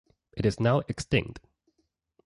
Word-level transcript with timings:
It 0.35 0.47
is 0.47 0.59
now 0.59 0.81
extinct. 0.87 1.41